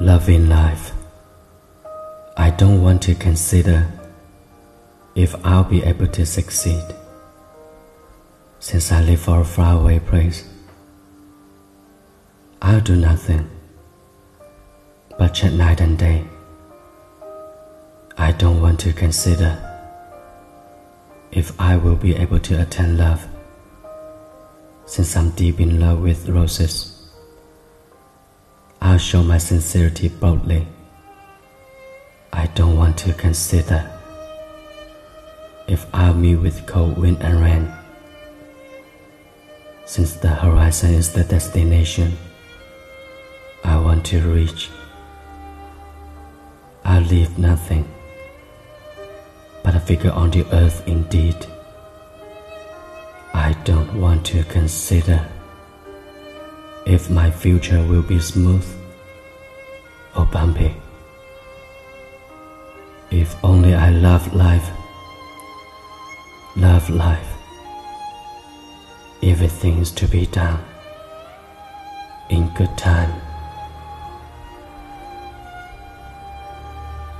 [0.00, 0.90] Loving life,
[2.36, 3.88] I don't want to consider
[5.14, 6.82] if I'll be able to succeed,
[8.58, 10.48] since I live for a faraway place.
[12.60, 13.48] I'll do nothing
[15.16, 16.24] but chat night and day.
[18.18, 19.56] I don't want to consider
[21.30, 23.28] if I will be able to attain love,
[24.86, 26.93] since I'm deep in love with roses.
[28.94, 30.68] I'll show my sincerity boldly.
[32.32, 33.90] I don't want to consider
[35.66, 37.72] if I'll meet with cold wind and rain,
[39.84, 42.16] since the horizon is the destination
[43.64, 44.70] I want to reach.
[46.84, 47.92] I'll leave nothing
[49.64, 51.44] but a figure on the earth indeed.
[53.34, 55.26] I don't want to consider
[56.86, 58.83] if my future will be smooth
[60.24, 60.74] or bumpy.
[63.10, 64.70] If only I love life,
[66.56, 67.32] love life,
[69.22, 70.60] everything's to be done
[72.30, 73.23] in good time.